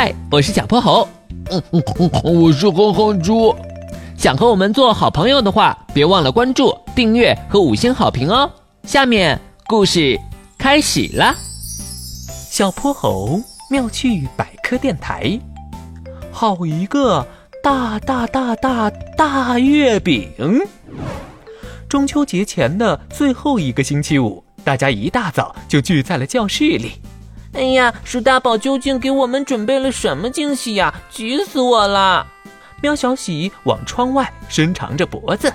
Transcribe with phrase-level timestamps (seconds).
[0.00, 1.08] 嗨，我是小泼猴。
[1.50, 3.52] 嗯嗯嗯，我是哼哼猪。
[4.16, 8.48] 想和我们做好朋友的话，别忘了关注、订阅和五星好评哦。
[8.84, 10.16] 下面故事
[10.56, 11.34] 开始啦。
[12.48, 15.36] 小泼猴妙趣百科电台，
[16.30, 17.26] 好一个
[17.60, 20.30] 大大大大大月饼！
[21.88, 26.92] 中秋节前的最后一个星期五，大家一大早就聚在了教室里。
[27.54, 30.94] 哎呀，鼠大宝究竟给我们准备了什么惊喜呀？
[31.10, 32.26] 急死我了！
[32.80, 35.52] 喵小喜往窗外伸长着脖子。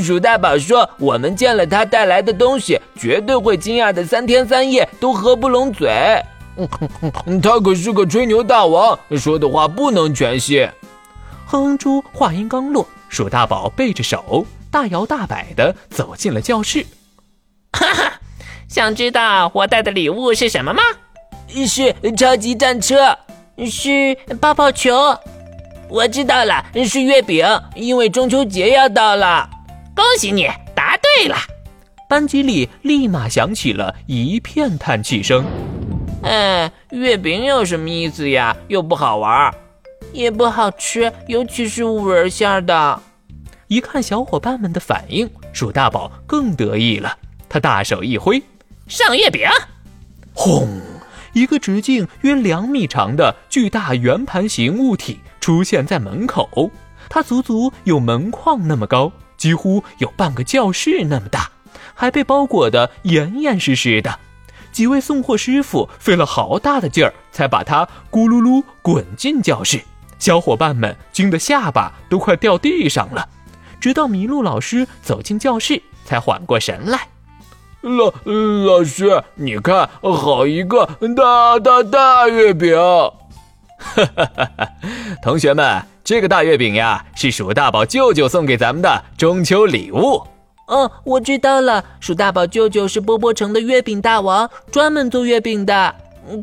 [0.00, 6.22] 鼠大宝说：“我们见了他带来的东西，绝对会惊讶的三天三夜都合不拢嘴。
[7.42, 10.66] 他可是个吹牛大王，说的话不能全信。”
[11.44, 16.86] 哼哼猪话音刚落，鼠大宝背着手，大摇大摆的走进了教室。
[17.72, 18.12] 哈哈，
[18.68, 20.80] 想知道我带的礼物是什么吗？
[21.66, 23.16] 是超级战车，
[23.66, 24.92] 是泡泡球。
[25.88, 29.48] 我知道了，是月饼，因为中秋节要到了。
[29.94, 31.36] 恭喜你答对了！
[32.08, 35.44] 班级里立马响起了一片叹气声。
[36.22, 38.56] 哎，月饼有什么意思呀？
[38.68, 39.52] 又不好玩，
[40.12, 43.02] 也不好吃，尤其是五仁馅的。
[43.68, 47.16] 一看小伙伴们的反应，鼠大宝更得意了。
[47.48, 48.42] 他大手一挥，
[48.86, 49.48] 上月饼！
[50.34, 50.68] 轰！
[51.32, 56.70] 一个直径约两米长的巨大圆盘形物体出现在门口，
[57.08, 61.50] 它足足有门框那么高，几乎有半个教室那么大，
[61.94, 64.18] 还被包裹得严严实实的。
[64.72, 69.80] 几位送货师傅费了好大的劲儿，才把它咕噜噜滚进教室。
[70.18, 73.28] 小伙伴们惊得下巴都快掉地上了，
[73.80, 77.08] 直到麋鹿老师走进教室，才缓过神来。
[77.82, 78.12] 老
[78.66, 80.86] 老师，你看，好一个
[81.16, 82.76] 大大大月饼！
[83.78, 84.68] 哈哈哈哈
[85.22, 90.22] 同学们，这个大月饼呀，是鼠大宝舅舅送给咱们的中秋礼物。
[90.66, 95.94] 哦，我知道了，鼠大宝舅舅是波波城的月饼大王，专门做月饼的。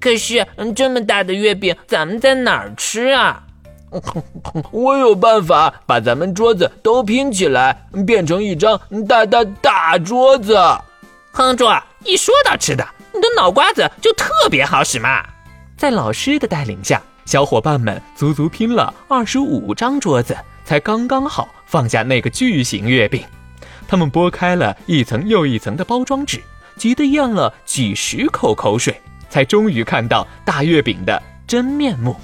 [0.00, 3.42] 可是这么大的月饼，咱们在哪儿吃啊？
[4.72, 10.56] 我有办法，把咱们桌子都拼起来，变成一张大大大桌子。
[11.38, 11.66] 哼猪，
[12.02, 15.22] 一说到吃的，你的脑瓜子就特别好使嘛！
[15.76, 23.22] 在老师的带领下，小伙伴们足足拼了二十五张桌子，才刚刚好放下那个巨型月饼。
[23.86, 26.42] 他们剥开了一层又一层的包装纸，
[26.78, 28.98] 急得咽了几十口口水，
[29.28, 32.16] 才终于看到大月饼的真面目：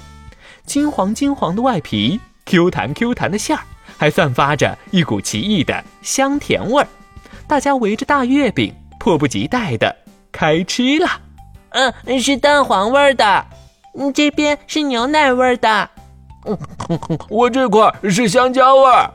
[0.65, 3.61] 金黄金黄的外皮，Q 弹 Q 弹的馅儿，
[3.95, 6.87] 还散发着一股奇异的香甜味儿。
[7.47, 8.73] 大家围着大月饼。
[9.03, 9.93] 迫不及待的
[10.31, 11.09] 开吃了，
[11.71, 13.45] 嗯，是蛋黄味的，
[13.99, 15.89] 嗯，这边是牛奶味的，
[16.45, 16.57] 嗯，
[17.27, 19.11] 我这块是香蕉味儿，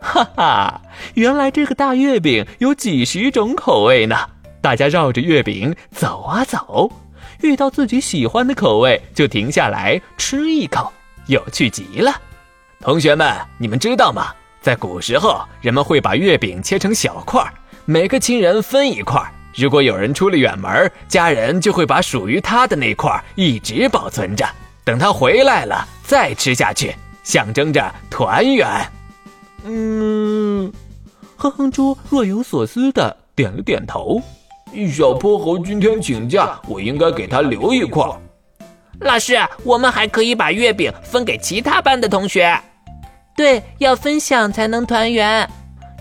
[0.00, 0.80] 哈哈，
[1.14, 4.16] 原来这个大月饼有几十种口味呢！
[4.60, 6.90] 大家绕着月饼走啊走，
[7.40, 10.92] 遇到自己喜欢的口味就停下来吃一口，
[11.26, 12.12] 有趣极了。
[12.80, 14.32] 同学们，你们知道吗？
[14.60, 17.54] 在古时候，人们会把月饼切成小块儿。
[17.86, 19.22] 每个亲人分一块，
[19.54, 24.46] 如果有人出了远门，家人就会把属于他的那块一直保存着，
[24.84, 28.66] 等他回来了再吃下去，象征着团圆。
[29.64, 30.72] 嗯，
[31.36, 34.22] 哼哼猪若有所思的点了点头。
[34.90, 38.02] 小泼猴今天请假，我应该给他留一块。
[39.00, 42.58] 老师，我们还可以把月饼分给其他班的同学。
[43.36, 45.46] 对，要分享才能团圆。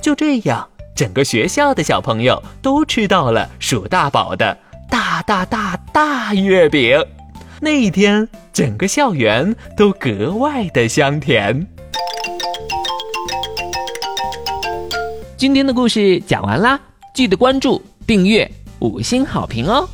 [0.02, 0.70] 就这样。
[0.96, 4.56] 整个学校的小朋友都吃到了鼠大宝的
[4.90, 7.04] 大大大大月饼，
[7.60, 11.66] 那一天整个校园都格外的香甜。
[15.36, 16.80] 今天的故事讲完啦，
[17.14, 18.50] 记得关注、订阅、
[18.80, 19.90] 五星好评哦。